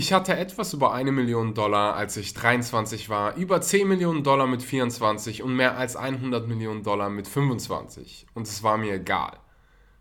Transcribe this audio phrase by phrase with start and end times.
[0.00, 4.46] Ich hatte etwas über eine Million Dollar, als ich 23 war, über 10 Millionen Dollar
[4.46, 8.24] mit 24 und mehr als 100 Millionen Dollar mit 25.
[8.32, 9.38] Und es war mir egal,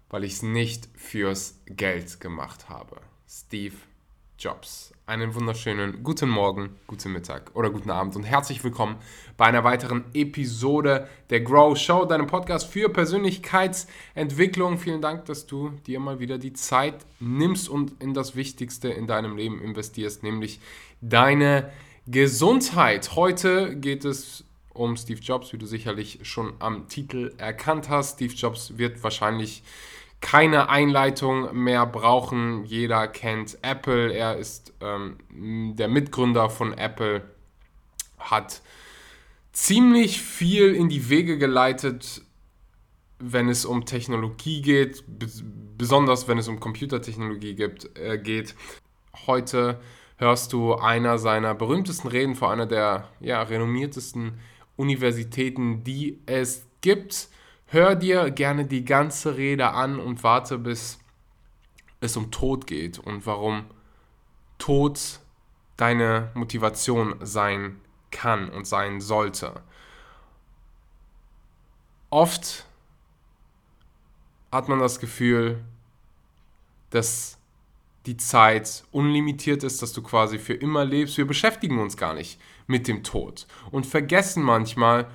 [0.10, 3.02] weil ich es nicht fürs Geld gemacht habe.
[3.28, 3.76] Steve
[4.40, 4.94] Jobs.
[5.06, 8.96] Einen wunderschönen guten Morgen, guten Mittag oder guten Abend und herzlich willkommen
[9.36, 14.78] bei einer weiteren Episode der Grow Show, deinem Podcast für Persönlichkeitsentwicklung.
[14.78, 19.08] Vielen Dank, dass du dir mal wieder die Zeit nimmst und in das Wichtigste in
[19.08, 20.62] deinem Leben investierst, nämlich
[21.02, 21.70] deine
[22.08, 23.16] Gesundheit.
[23.16, 28.16] Heute geht es um Steve Jobs, wie du sicherlich schon am Titel erkannt hast.
[28.16, 29.64] Steve Jobs wird wahrscheinlich
[30.22, 32.66] keine Einleitung mehr brauchen.
[32.66, 34.12] Jeder kennt Apple.
[34.12, 35.18] Er ist ähm,
[35.76, 37.24] der Mitgründer von Apple,
[38.18, 38.62] hat
[39.54, 42.22] ziemlich viel in die Wege geleitet,
[43.20, 45.04] wenn es um Technologie geht,
[45.78, 48.56] besonders wenn es um Computertechnologie gibt, äh, geht.
[49.28, 49.80] Heute
[50.18, 54.40] hörst du einer seiner berühmtesten Reden vor einer der ja, renommiertesten
[54.76, 57.30] Universitäten, die es gibt.
[57.72, 60.98] Hör dir gerne die ganze Rede an und warte, bis
[62.02, 63.66] es um Tod geht und warum
[64.58, 65.20] Tod
[65.78, 69.62] deine Motivation sein kann und sein sollte.
[72.10, 72.66] Oft
[74.52, 75.64] hat man das Gefühl,
[76.90, 77.38] dass
[78.08, 81.18] die Zeit unlimitiert ist, dass du quasi für immer lebst.
[81.18, 85.08] Wir beschäftigen uns gar nicht mit dem Tod und vergessen manchmal,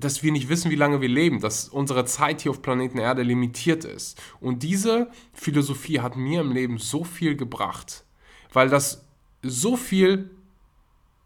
[0.00, 3.22] dass wir nicht wissen, wie lange wir leben, dass unsere Zeit hier auf Planeten Erde
[3.22, 4.20] limitiert ist.
[4.40, 8.04] Und diese Philosophie hat mir im Leben so viel gebracht,
[8.52, 9.04] weil das
[9.42, 10.30] so viel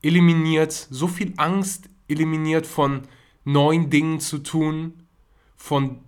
[0.02, 3.02] eliminiert, so viel Angst eliminiert von
[3.44, 5.06] neuen Dingen zu tun,
[5.56, 6.00] von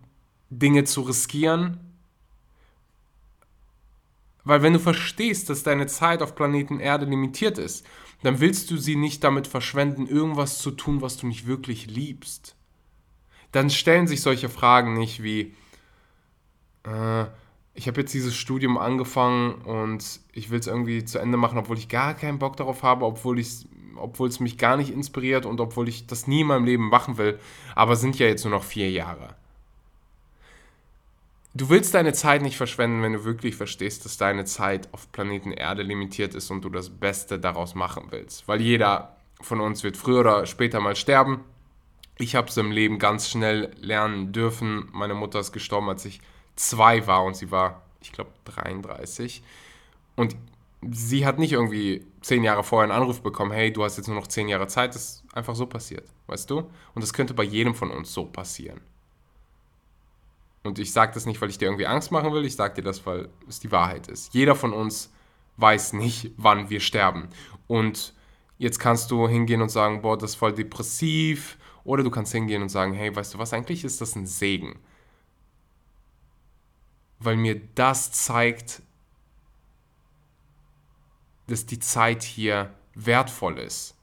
[0.51, 1.81] Dinge zu riskieren.
[4.45, 7.85] Weil wenn du verstehst, dass deine Zeit auf Planeten Erde limitiert ist,
[8.23, 12.57] dann willst du sie nicht damit verschwenden, irgendwas zu tun, was du nicht wirklich liebst
[13.57, 15.55] dann stellen sich solche Fragen nicht wie,
[16.85, 17.25] äh,
[17.75, 21.79] ich habe jetzt dieses Studium angefangen und ich will es irgendwie zu Ende machen, obwohl
[21.79, 23.67] ich gar keinen Bock darauf habe, obwohl ich
[23.99, 27.17] obwohl es mich gar nicht inspiriert und obwohl ich das nie in meinem Leben machen
[27.17, 27.39] will,
[27.75, 29.37] aber sind ja jetzt nur noch vier Jahre.
[31.57, 35.53] Du willst deine Zeit nicht verschwenden, wenn du wirklich verstehst, dass deine Zeit auf Planeten
[35.53, 38.47] Erde limitiert ist und du das Beste daraus machen willst.
[38.47, 41.45] Weil jeder von uns wird früher oder später mal sterben
[42.19, 44.89] ich habe es im Leben ganz schnell lernen dürfen.
[44.93, 46.21] Meine Mutter ist gestorben, als ich
[46.57, 49.43] zwei war und sie war, ich glaube, 33.
[50.17, 50.35] Und
[50.91, 54.17] sie hat nicht irgendwie zehn Jahre vorher einen Anruf bekommen, hey, du hast jetzt nur
[54.17, 54.95] noch zehn Jahre Zeit.
[54.95, 56.59] Das ist einfach so passiert, weißt du?
[56.95, 58.81] Und das könnte bei jedem von uns so passieren.
[60.67, 62.83] Und ich sage das nicht, weil ich dir irgendwie Angst machen will, ich sage dir
[62.83, 64.35] das, weil es die Wahrheit ist.
[64.35, 65.13] Jeder von uns
[65.57, 67.29] weiß nicht, wann wir sterben.
[67.67, 68.15] Und
[68.59, 72.63] jetzt kannst du hingehen und sagen, boah, das ist voll depressiv oder du kannst hingehen
[72.63, 74.79] und sagen, hey, weißt du was, eigentlich ist das ein Segen.
[77.19, 78.83] Weil mir das zeigt,
[81.47, 83.96] dass die Zeit hier wertvoll ist.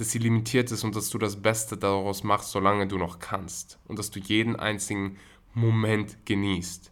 [0.00, 3.78] Dass sie limitiert ist und dass du das Beste daraus machst, solange du noch kannst.
[3.86, 5.18] Und dass du jeden einzigen
[5.52, 6.90] Moment genießt.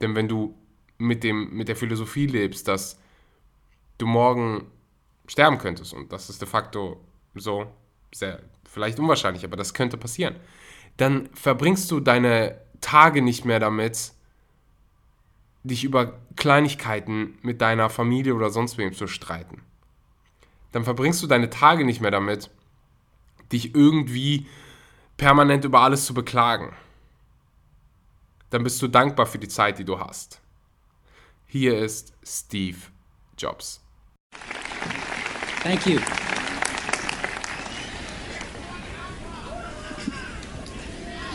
[0.00, 0.58] Denn wenn du
[0.98, 2.98] mit, dem, mit der Philosophie lebst, dass
[3.98, 4.66] du morgen
[5.28, 7.00] sterben könntest, und das ist de facto
[7.36, 7.68] so,
[8.12, 10.34] sehr vielleicht unwahrscheinlich, aber das könnte passieren,
[10.96, 14.14] dann verbringst du deine Tage nicht mehr damit,
[15.62, 19.62] dich über Kleinigkeiten mit deiner Familie oder sonst wem zu streiten.
[20.76, 22.50] Dann verbringst du deine Tage nicht mehr damit,
[23.50, 24.46] dich irgendwie
[25.16, 26.76] permanent über alles zu beklagen.
[28.50, 30.42] Dann bist du dankbar für die Zeit, die du hast.
[31.46, 32.76] Hier ist Steve
[33.38, 33.80] Jobs.
[35.62, 35.98] Thank you.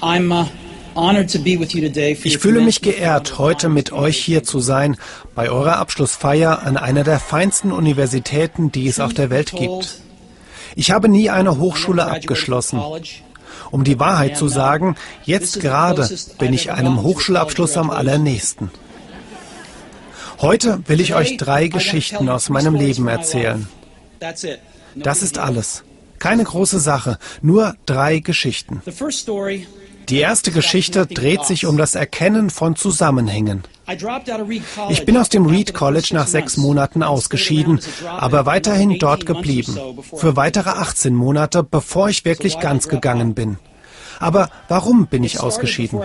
[0.04, 0.46] Uh,
[2.24, 4.98] ich fühle mich geehrt, heute mit euch hier zu sein,
[5.36, 10.02] bei eurer Abschlussfeier an einer der feinsten Universitäten, die es auf der Welt gibt.
[10.76, 12.82] Ich habe nie eine Hochschule abgeschlossen.
[13.70, 18.72] Um die Wahrheit zu sagen, jetzt gerade bin ich einem Hochschulabschluss am allernächsten.
[20.42, 23.68] Heute will ich euch drei Geschichten aus meinem Leben erzählen.
[24.20, 25.84] Das ist alles.
[26.20, 28.82] Keine große Sache, nur drei Geschichten.
[30.10, 33.64] Die erste Geschichte dreht sich um das Erkennen von Zusammenhängen.
[34.90, 39.78] Ich bin aus dem Reed College nach sechs Monaten ausgeschieden, aber weiterhin dort geblieben.
[40.16, 43.58] Für weitere 18 Monate, bevor ich wirklich ganz gegangen bin.
[44.20, 46.00] Aber warum bin ich ausgeschieden?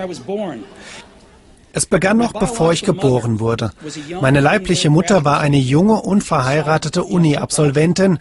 [1.73, 3.71] Es begann noch bevor ich geboren wurde.
[4.19, 8.17] Meine leibliche Mutter war eine junge, unverheiratete Uni-Absolventin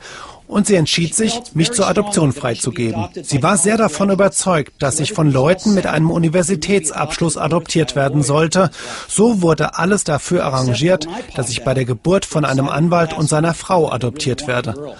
[0.46, 3.08] und sie entschied sich, mich zur Adoption freizugeben.
[3.22, 8.70] Sie war sehr davon überzeugt, dass ich von Leuten mit einem Universitätsabschluss adoptiert werden sollte.
[9.08, 13.54] So wurde alles dafür arrangiert, dass ich bei der Geburt von einem Anwalt und seiner
[13.54, 14.94] Frau adoptiert werde.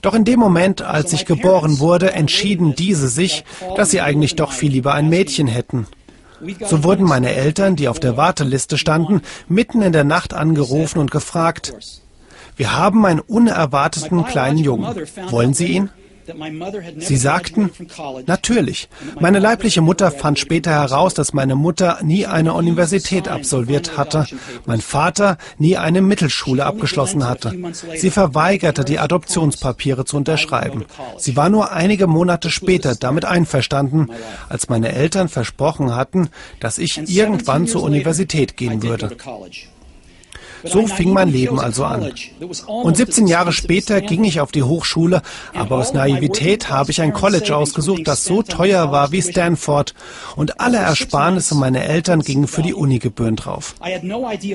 [0.00, 3.44] Doch in dem Moment, als ich geboren wurde, entschieden diese sich,
[3.76, 5.86] dass sie eigentlich doch viel lieber ein Mädchen hätten.
[6.64, 11.10] So wurden meine Eltern, die auf der Warteliste standen, mitten in der Nacht angerufen und
[11.10, 11.74] gefragt,
[12.58, 14.94] wir haben einen unerwarteten kleinen Jungen.
[15.30, 15.90] Wollen Sie ihn?
[16.98, 17.70] Sie sagten,
[18.26, 18.88] natürlich.
[19.20, 24.26] Meine leibliche Mutter fand später heraus, dass meine Mutter nie eine Universität absolviert hatte,
[24.66, 27.54] mein Vater nie eine Mittelschule abgeschlossen hatte.
[27.96, 30.84] Sie verweigerte, die Adoptionspapiere zu unterschreiben.
[31.16, 34.08] Sie war nur einige Monate später damit einverstanden,
[34.48, 36.28] als meine Eltern versprochen hatten,
[36.60, 39.16] dass ich irgendwann zur Universität gehen würde.
[40.64, 42.12] So fing mein Leben also an.
[42.66, 45.22] Und 17 Jahre später ging ich auf die Hochschule,
[45.54, 49.94] aber aus Naivität habe ich ein College ausgesucht, das so teuer war wie Stanford.
[50.36, 53.74] Und alle Ersparnisse meiner Eltern gingen für die Unigebühren drauf.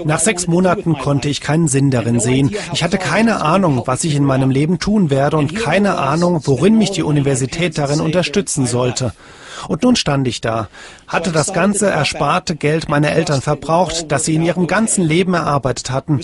[0.05, 2.55] Nach sechs Monaten konnte ich keinen Sinn darin sehen.
[2.73, 6.77] Ich hatte keine Ahnung, was ich in meinem Leben tun werde und keine Ahnung, worin
[6.77, 9.13] mich die Universität darin unterstützen sollte.
[9.67, 10.67] Und nun stand ich da,
[11.07, 15.91] hatte das ganze ersparte Geld meiner Eltern verbraucht, das sie in ihrem ganzen Leben erarbeitet
[15.91, 16.19] hatten.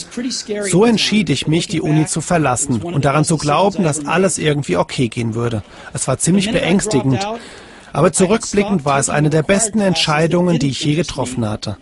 [0.70, 4.78] So entschied ich mich, die Uni zu verlassen und daran zu glauben, dass alles irgendwie
[4.78, 5.64] okay gehen würde.
[5.94, 7.26] Es war ziemlich beängstigend.
[7.92, 11.78] Aber zurückblickend war es eine der besten Entscheidungen, die ich je getroffen hatte.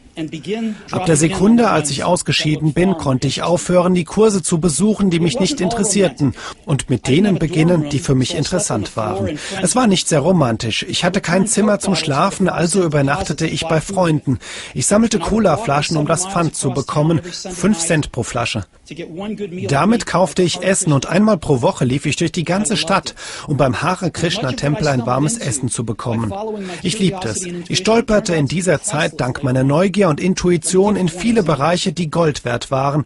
[0.91, 5.19] Ab der Sekunde, als ich ausgeschieden bin, konnte ich aufhören, die Kurse zu besuchen, die
[5.19, 6.33] mich nicht interessierten,
[6.65, 9.37] und mit denen beginnen, die für mich interessant waren.
[9.61, 10.85] Es war nicht sehr romantisch.
[10.89, 14.39] Ich hatte kein Zimmer zum Schlafen, also übernachtete ich bei Freunden.
[14.73, 18.65] Ich sammelte Colaflaschen, um das Pfand zu bekommen, fünf Cent pro Flasche.
[19.67, 23.15] Damit kaufte ich Essen und einmal pro Woche lief ich durch die ganze Stadt,
[23.45, 26.33] um beim Hare Krishna Tempel ein warmes Essen zu bekommen.
[26.83, 27.45] Ich liebte es.
[27.67, 32.45] Ich stolperte in dieser Zeit dank meiner Neugier und Intuition in viele Bereiche, die Gold
[32.45, 33.05] wert waren.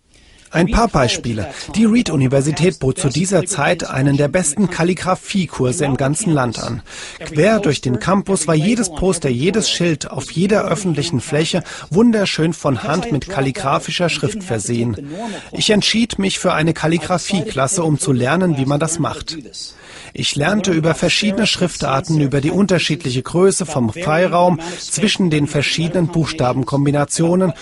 [0.51, 1.48] Ein paar Beispiele.
[1.75, 6.81] Die Reed-Universität bot zu dieser Zeit einen der besten Kalligraphiekurse im ganzen Land an.
[7.19, 12.83] Quer durch den Campus war jedes Poster, jedes Schild auf jeder öffentlichen Fläche wunderschön von
[12.83, 15.09] Hand mit kalligraphischer Schrift versehen.
[15.54, 19.38] Ich entschied mich für eine Kalligraphieklasse, um zu lernen, wie man das macht.
[20.13, 27.54] Ich lernte über verschiedene Schriftarten, über die unterschiedliche Größe vom Freiraum zwischen den verschiedenen Buchstabenkombinationen,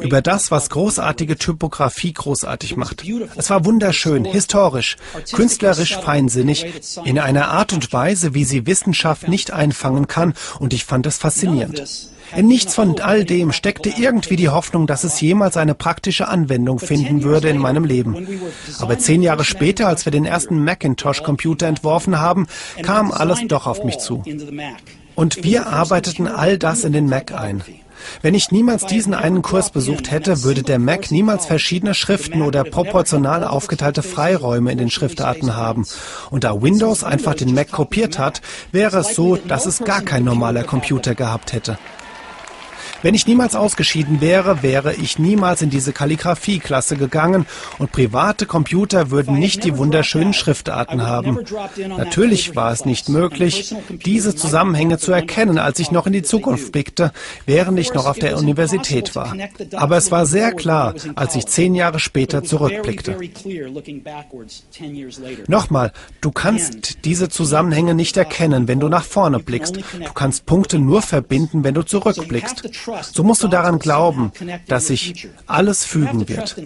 [0.00, 3.04] über das, was großartige Typografie großartig macht.
[3.36, 4.96] Es war wunderschön, historisch,
[5.32, 6.66] künstlerisch feinsinnig,
[7.04, 11.18] in einer Art und Weise, wie sie Wissenschaft nicht einfangen kann, und ich fand es
[11.18, 11.82] faszinierend.
[12.34, 16.78] In nichts von all dem steckte irgendwie die Hoffnung, dass es jemals eine praktische Anwendung
[16.78, 18.26] finden würde in meinem Leben.
[18.80, 22.46] Aber zehn Jahre später, als wir den ersten Macintosh-Computer entworfen haben,
[22.82, 24.24] kam alles doch auf mich zu.
[25.14, 27.62] Und wir arbeiteten all das in den Mac ein.
[28.22, 32.64] Wenn ich niemals diesen einen Kurs besucht hätte, würde der Mac niemals verschiedene Schriften oder
[32.64, 35.86] proportional aufgeteilte Freiräume in den Schriftarten haben.
[36.30, 38.42] Und da Windows einfach den Mac kopiert hat,
[38.72, 41.78] wäre es so, dass es gar kein normaler Computer gehabt hätte.
[43.02, 47.46] Wenn ich niemals ausgeschieden wäre, wäre ich niemals in diese Kalligraphie-Klasse gegangen
[47.78, 51.38] und private Computer würden nicht die wunderschönen Schriftarten haben.
[51.96, 56.72] Natürlich war es nicht möglich, diese Zusammenhänge zu erkennen, als ich noch in die Zukunft
[56.72, 57.12] blickte,
[57.44, 59.36] während ich noch auf der Universität war.
[59.74, 63.16] Aber es war sehr klar, als ich zehn Jahre später zurückblickte.
[65.48, 69.76] Nochmal, du kannst diese Zusammenhänge nicht erkennen, wenn du nach vorne blickst.
[69.76, 72.85] Du kannst Punkte nur verbinden, wenn du zurückblickst.
[73.12, 74.32] So musst du daran glauben,
[74.68, 76.56] dass sich alles fügen wird.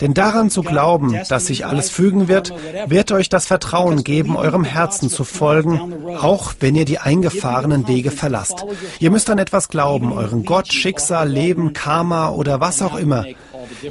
[0.00, 2.52] Denn daran zu glauben, dass sich alles fügen wird,
[2.86, 8.10] wird euch das Vertrauen geben, eurem Herzen zu folgen, auch wenn ihr die eingefahrenen Wege
[8.10, 8.64] verlasst.
[8.98, 13.24] Ihr müsst an etwas glauben, euren Gott, Schicksal, Leben, Karma oder was auch immer.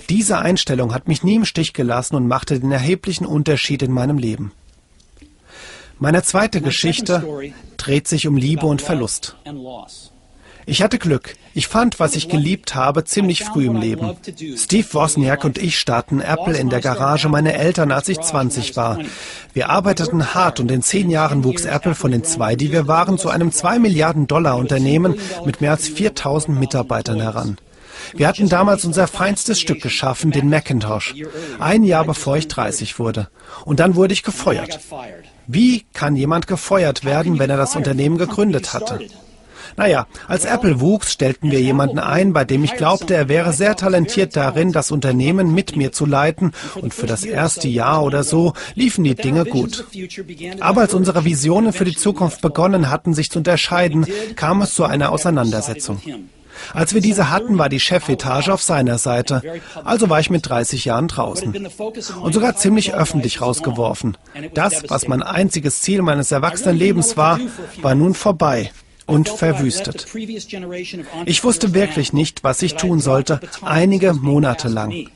[0.10, 4.18] Diese Einstellung hat mich nie im Stich gelassen und machte den erheblichen Unterschied in meinem
[4.18, 4.52] Leben.
[6.00, 7.26] Meine zweite Geschichte
[7.78, 9.36] dreht sich um Liebe und Verlust.
[10.70, 11.36] Ich hatte Glück.
[11.56, 14.16] Ich fand, was ich geliebt habe, ziemlich früh im Leben.
[14.56, 19.00] Steve Wozniak und ich starten Apple in der Garage meiner Eltern, als ich 20 war.
[19.54, 23.18] Wir arbeiteten hart und in zehn Jahren wuchs Apple von den zwei, die wir waren,
[23.18, 27.58] zu einem 2 Milliarden Dollar Unternehmen mit mehr als 4000 Mitarbeitern heran.
[28.14, 31.16] Wir hatten damals unser feinstes Stück geschaffen, den Macintosh.
[31.60, 33.30] Ein Jahr bevor ich 30 wurde.
[33.66, 34.80] Und dann wurde ich gefeuert.
[35.48, 39.00] Wie kann jemand gefeuert werden, wenn er das Unternehmen gegründet hatte?
[39.78, 43.76] Naja, als Apple wuchs, stellten wir jemanden ein, bei dem ich glaubte, er wäre sehr
[43.76, 46.52] talentiert darin, das Unternehmen mit mir zu leiten.
[46.76, 49.86] Und für das erste Jahr oder so liefen die Dinge gut.
[50.60, 54.84] Aber als unsere Visionen für die Zukunft begonnen hatten, sich zu unterscheiden, kam es zu
[54.86, 56.02] einer Auseinandersetzung.
[56.74, 59.42] Als wir diese hatten, war die Chefetage auf seiner Seite.
[59.84, 61.68] Also war ich mit 30 Jahren draußen.
[62.22, 64.18] Und sogar ziemlich öffentlich rausgeworfen.
[64.54, 67.40] Das, was mein einziges Ziel meines Erwachsenenlebens war,
[67.82, 68.72] war nun vorbei
[69.10, 70.08] und verwüstet.
[71.26, 75.08] Ich wusste wirklich nicht, was ich tun sollte, einige Monate lang.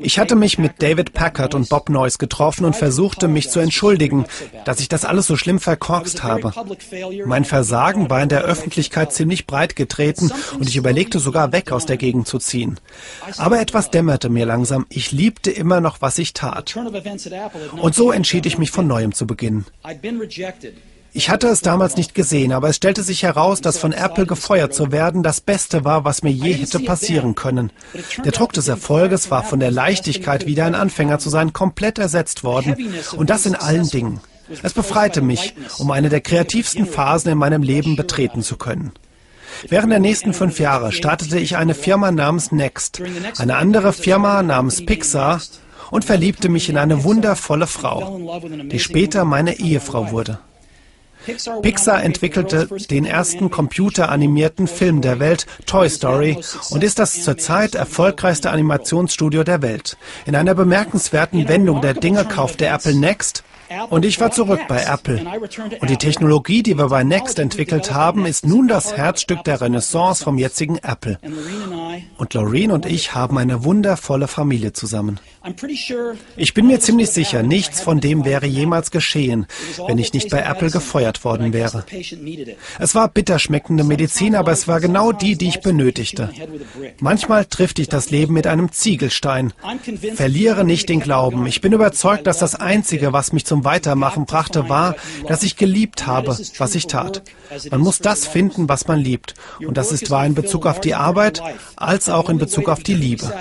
[0.00, 4.24] Ich hatte mich mit David Packard und Bob Noyce getroffen und versuchte, mich zu entschuldigen,
[4.64, 6.52] dass ich das alles so schlimm verkorkst habe.
[7.26, 11.86] Mein Versagen war in der Öffentlichkeit ziemlich breit getreten und ich überlegte sogar weg aus
[11.86, 12.78] der Gegend zu ziehen.
[13.36, 14.86] Aber etwas dämmerte mir langsam.
[14.90, 16.76] Ich liebte immer noch, was ich tat.
[17.80, 19.66] Und so entschied ich mich von neuem zu beginnen.
[21.12, 24.74] Ich hatte es damals nicht gesehen, aber es stellte sich heraus, dass von Apple gefeuert
[24.74, 27.72] zu werden das Beste war, was mir je hätte passieren können.
[28.24, 32.44] Der Druck des Erfolges war von der Leichtigkeit, wieder ein Anfänger zu sein, komplett ersetzt
[32.44, 32.76] worden.
[33.16, 34.20] Und das in allen Dingen.
[34.62, 38.92] Es befreite mich, um eine der kreativsten Phasen in meinem Leben betreten zu können.
[39.68, 43.02] Während der nächsten fünf Jahre startete ich eine Firma namens Next,
[43.38, 45.40] eine andere Firma namens Pixar
[45.90, 50.38] und verliebte mich in eine wundervolle Frau, die später meine Ehefrau wurde.
[51.62, 56.38] Pixar entwickelte den ersten computeranimierten Film der Welt, Toy Story,
[56.70, 59.96] und ist das zurzeit erfolgreichste Animationsstudio der Welt.
[60.26, 63.44] In einer bemerkenswerten Wendung der Dinge kaufte Apple Next
[63.90, 65.24] und ich war zurück bei Apple.
[65.80, 70.24] Und die Technologie, die wir bei Next entwickelt haben, ist nun das Herzstück der Renaissance
[70.24, 71.18] vom jetzigen Apple.
[72.16, 75.20] Und Loreen und ich haben eine wundervolle Familie zusammen.
[76.36, 79.46] Ich bin mir ziemlich sicher, nichts von dem wäre jemals geschehen,
[79.86, 81.84] wenn ich nicht bei Apple gefeuert worden wäre.
[82.78, 86.30] Es war bitter schmeckende Medizin, aber es war genau die, die ich benötigte.
[87.00, 89.52] Manchmal trifft dich das Leben mit einem Ziegelstein.
[90.14, 91.46] Verliere nicht den Glauben.
[91.46, 94.94] Ich bin überzeugt, dass das Einzige, was mich zum Weitermachen brachte, war,
[95.26, 97.22] dass ich geliebt habe, was ich tat.
[97.70, 99.34] Man muss das finden, was man liebt.
[99.64, 101.42] Und das ist wahr in Bezug auf die Arbeit,
[101.76, 103.32] als auch in Bezug auf die Liebe.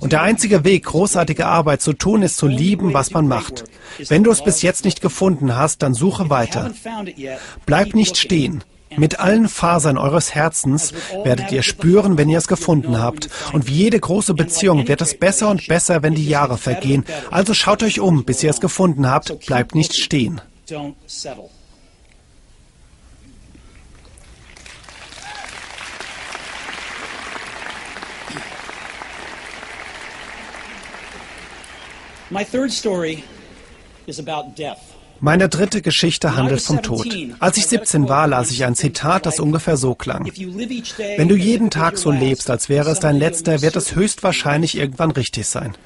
[0.00, 3.64] Und der einzige Weg, großartige Arbeit zu tun, ist zu lieben, was man macht.
[4.08, 6.72] Wenn du es bis jetzt nicht gefunden hast, dann suche weiter.
[7.66, 8.64] Bleib nicht stehen.
[8.96, 10.92] Mit allen Fasern eures Herzens
[11.24, 13.28] werdet ihr spüren, wenn ihr es gefunden habt.
[13.52, 17.04] Und wie jede große Beziehung wird es besser und besser, wenn die Jahre vergehen.
[17.30, 19.46] Also schaut euch um, bis ihr es gefunden habt.
[19.46, 20.40] Bleibt nicht stehen.
[32.30, 33.24] My third story
[34.06, 34.91] is about death.
[35.24, 37.06] Meine dritte Geschichte handelt vom Tod.
[37.38, 40.26] Als ich 17 war, las ich ein Zitat, das ungefähr so klang.
[41.16, 45.12] Wenn du jeden Tag so lebst, als wäre es dein letzter, wird es höchstwahrscheinlich irgendwann
[45.12, 45.76] richtig sein.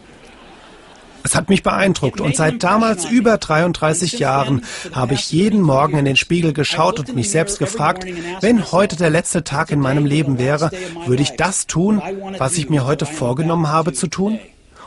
[1.23, 6.07] Es hat mich beeindruckt und seit damals über 33 Jahren habe ich jeden Morgen in
[6.07, 8.07] den Spiegel geschaut und mich selbst gefragt,
[8.41, 10.71] wenn heute der letzte Tag in meinem Leben wäre,
[11.05, 12.01] würde ich das tun,
[12.39, 14.39] was ich mir heute vorgenommen habe zu tun?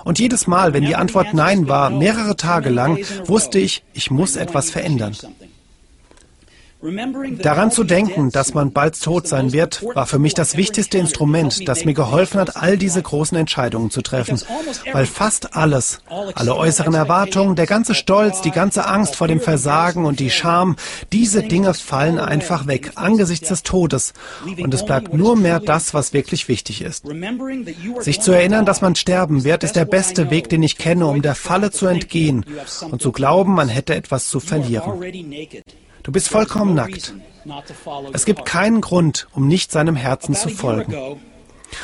[0.04, 4.36] Und jedes Mal, wenn die Antwort Nein war, mehrere Tage lang, wusste ich, ich muss
[4.36, 5.16] etwas verändern.
[6.82, 11.68] Daran zu denken, dass man bald tot sein wird, war für mich das wichtigste Instrument,
[11.68, 14.40] das mir geholfen hat, all diese großen Entscheidungen zu treffen.
[14.94, 16.00] Weil fast alles,
[16.36, 20.78] alle äußeren Erwartungen, der ganze Stolz, die ganze Angst vor dem Versagen und die Scham,
[21.12, 24.14] diese Dinge fallen einfach weg angesichts des Todes.
[24.46, 27.06] Und es bleibt nur mehr das, was wirklich wichtig ist.
[28.00, 31.22] Sich zu erinnern, dass man sterben wird, ist der beste Weg, den ich kenne, um
[31.22, 32.46] der Falle zu entgehen
[32.90, 34.94] und zu glauben, man hätte etwas zu verlieren.
[36.10, 37.14] Du bist vollkommen nackt.
[38.14, 41.20] Es gibt keinen Grund, um nicht seinem Herzen zu folgen.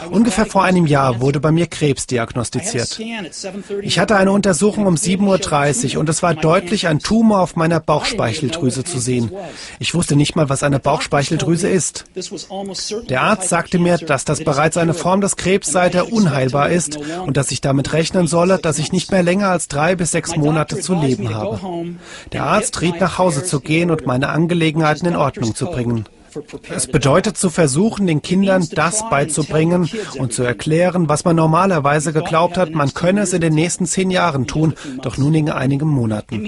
[0.09, 2.99] Ungefähr vor einem Jahr wurde bei mir Krebs diagnostiziert.
[3.81, 7.79] Ich hatte eine Untersuchung um 7.30 Uhr und es war deutlich ein Tumor auf meiner
[7.79, 9.31] Bauchspeicheldrüse zu sehen.
[9.79, 12.05] Ich wusste nicht mal, was eine Bauchspeicheldrüse ist.
[13.09, 16.97] Der Arzt sagte mir, dass das bereits eine Form des Krebs sei, der unheilbar ist
[17.25, 20.35] und dass ich damit rechnen solle, dass ich nicht mehr länger als drei bis sechs
[20.35, 21.59] Monate zu leben habe.
[22.31, 26.05] Der Arzt riet, nach Hause zu gehen und meine Angelegenheiten in Ordnung zu bringen.
[26.69, 32.57] Es bedeutet zu versuchen, den Kindern das beizubringen und zu erklären, was man normalerweise geglaubt
[32.57, 36.45] hat, man könne es in den nächsten zehn Jahren tun, doch nun in einigen Monaten.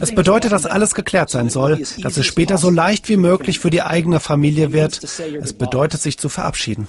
[0.00, 3.70] Es bedeutet, dass alles geklärt sein soll, dass es später so leicht wie möglich für
[3.70, 5.00] die eigene Familie wird.
[5.02, 6.86] Es bedeutet, sich zu verabschieden.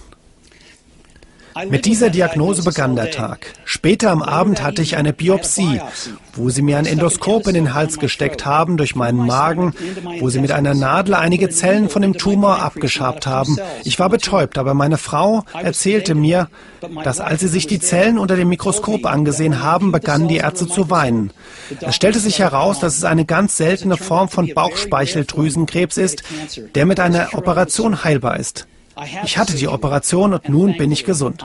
[1.69, 3.53] Mit dieser Diagnose begann der Tag.
[3.65, 5.79] Später am Abend hatte ich eine Biopsie,
[6.33, 9.73] wo sie mir ein Endoskop in den Hals gesteckt haben durch meinen Magen,
[10.19, 13.57] wo sie mit einer Nadel einige Zellen von dem Tumor abgeschabt haben.
[13.83, 16.49] Ich war betäubt, aber meine Frau erzählte mir,
[17.03, 20.89] dass als sie sich die Zellen unter dem Mikroskop angesehen haben, begannen die Ärzte zu
[20.89, 21.31] weinen.
[21.81, 26.23] Es stellte sich heraus, dass es eine ganz seltene Form von Bauchspeicheldrüsenkrebs ist,
[26.75, 28.67] der mit einer Operation heilbar ist.
[29.23, 31.43] Ich hatte die Operation und nun bin ich gesund.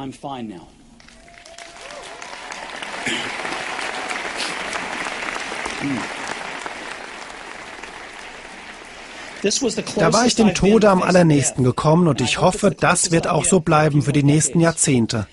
[9.97, 13.61] Da war ich dem Tode am allernächsten gekommen und ich hoffe, das wird auch so
[13.61, 15.28] bleiben für die nächsten Jahrzehnte.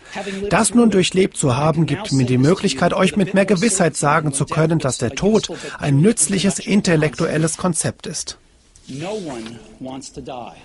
[0.50, 4.45] Das nun durchlebt zu haben, gibt mir die Möglichkeit, euch mit mehr Gewissheit sagen zu
[4.45, 8.38] können, dass der Tod ein nützliches intellektuelles Konzept ist.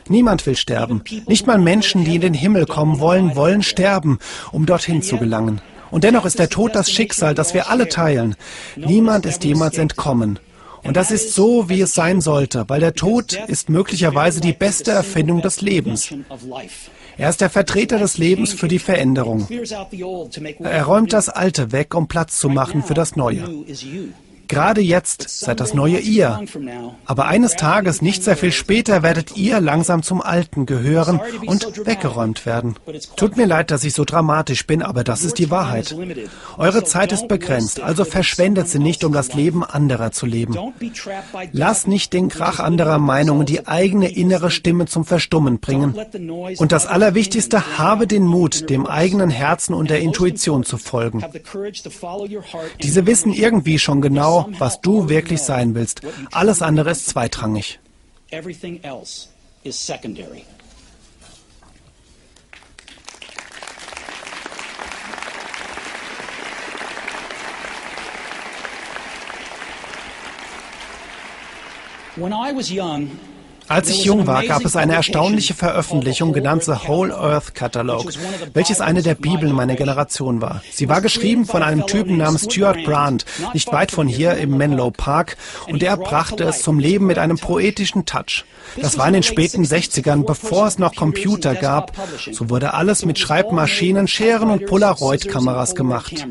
[0.09, 1.03] Niemand will sterben.
[1.27, 4.19] Nicht mal Menschen, die in den Himmel kommen wollen, wollen sterben,
[4.53, 5.61] um dorthin zu gelangen.
[5.91, 8.37] Und dennoch ist der Tod das Schicksal, das wir alle teilen.
[8.77, 10.39] Niemand ist jemals entkommen.
[10.83, 14.93] Und das ist so, wie es sein sollte, weil der Tod ist möglicherweise die beste
[14.93, 16.15] Erfindung des Lebens.
[17.19, 19.47] Er ist der Vertreter des Lebens für die Veränderung.
[20.61, 23.47] Er räumt das Alte weg, um Platz zu machen für das Neue.
[24.51, 26.41] Gerade jetzt seid das neue ihr.
[27.05, 32.47] Aber eines Tages, nicht sehr viel später, werdet ihr langsam zum Alten gehören und weggeräumt
[32.47, 32.75] werden.
[33.15, 35.95] Tut mir leid, dass ich so dramatisch bin, aber das ist die Wahrheit.
[36.59, 40.57] Eure Zeit ist begrenzt, also verschwendet sie nicht, um das Leben anderer zu leben.
[41.53, 45.95] Lass nicht den Krach anderer Meinungen die eigene innere Stimme zum Verstummen bringen.
[46.59, 51.25] Und das Allerwichtigste, habe den Mut, dem eigenen Herzen und der Intuition zu folgen.
[52.83, 56.03] Diese wissen irgendwie schon genau, was du wirklich sein willst.
[56.31, 57.79] Alles andere ist zweitrangig.
[72.17, 73.19] When I was young,
[73.69, 78.07] als ich jung war, gab es eine erstaunliche Veröffentlichung, genannt The Whole Earth Catalog,
[78.55, 80.63] welches eine der Bibeln meiner Generation war.
[80.73, 84.91] Sie war geschrieben von einem Typen namens Stuart Brand, nicht weit von hier im Menlo
[84.91, 85.37] Park,
[85.69, 88.45] und er brachte es zum Leben mit einem poetischen Touch.
[88.77, 91.93] Das war in den späten 60ern, bevor es noch Computer gab.
[92.33, 96.27] So wurde alles mit Schreibmaschinen, Scheren und Polaroid-Kameras gemacht.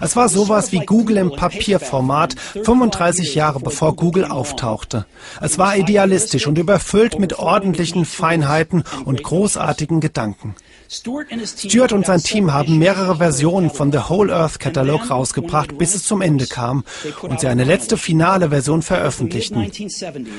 [0.00, 2.34] Es war sowas wie Google im Papierformat,
[2.64, 5.06] 35 Jahre bevor Google auftauchte.
[5.40, 10.54] Es war idealistisch und überfüllt mit ordentlichen Feinheiten und großartigen Gedanken.
[10.88, 16.04] Stuart und sein Team haben mehrere Versionen von The Whole Earth Catalog rausgebracht, bis es
[16.04, 16.84] zum Ende kam
[17.22, 19.70] und sie eine letzte finale Version veröffentlichten.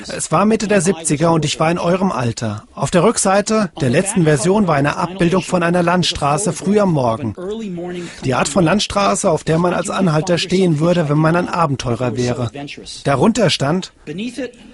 [0.08, 2.64] Es war Mitte der 70er und ich war in eurem Alter.
[2.74, 7.34] Auf der Rückseite der letzten Version war eine Abbildung von einer Landstraße früh am Morgen.
[8.24, 12.16] Die Art von Landstraße, auf der man als Anhalter stehen würde, wenn man ein Abenteurer
[12.16, 12.50] wäre.
[13.04, 13.92] Darunter stand,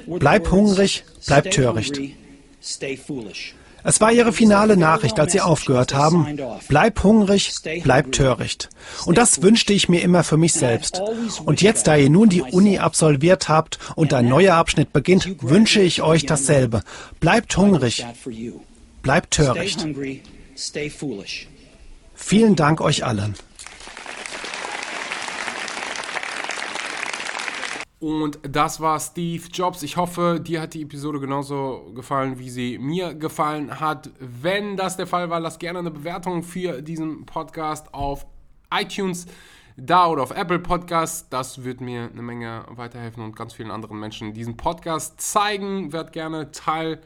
[0.07, 1.99] bleib hungrig, bleib töricht.
[3.85, 6.39] Es war ihre finale Nachricht, als sie aufgehört haben.
[6.69, 8.69] Bleib hungrig, bleib töricht.
[9.05, 11.03] Und das wünschte ich mir immer für mich selbst.
[11.45, 15.81] Und jetzt, da ihr nun die Uni absolviert habt und ein neuer Abschnitt beginnt, wünsche
[15.81, 16.83] ich euch dasselbe.
[17.21, 18.07] Bleibt hungrig,
[19.03, 19.87] bleibt töricht.
[22.15, 23.35] Vielen Dank euch allen.
[28.03, 29.85] Und das war Steve Jobs.
[29.85, 34.11] Ich hoffe, dir hat die Episode genauso gefallen, wie sie mir gefallen hat.
[34.19, 38.27] Wenn das der Fall war, lass gerne eine Bewertung für diesen Podcast auf
[38.75, 39.27] iTunes
[39.77, 41.29] da oder auf Apple Podcasts.
[41.29, 45.93] Das wird mir eine Menge weiterhelfen und ganz vielen anderen Menschen diesen Podcast zeigen.
[45.93, 47.01] Werd gerne Teil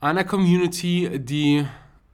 [0.00, 1.66] einer Community, die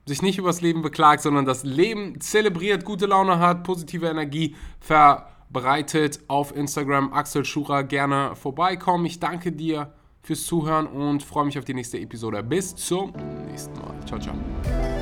[0.06, 5.28] sich nicht übers Leben beklagt, sondern das Leben zelebriert, gute Laune hat, positive Energie ver
[5.52, 7.12] bereitet auf Instagram.
[7.12, 9.06] Axel Schura gerne vorbeikommen.
[9.06, 12.42] Ich danke dir fürs Zuhören und freue mich auf die nächste Episode.
[12.42, 13.12] Bis zum
[13.46, 13.94] nächsten Mal.
[14.06, 15.01] Ciao, ciao.